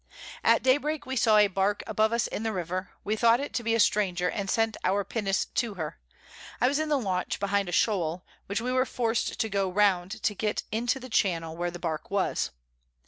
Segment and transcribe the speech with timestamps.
[0.43, 3.61] At Daybreak we saw a Bark above us in the River; we thought it to
[3.61, 5.99] be a Stranger, and sent our Pinnace to her:
[6.59, 10.23] I was in the Launch behind a Shole, which we were forc'd to go round
[10.23, 12.49] to get into the Channel where the Bark was.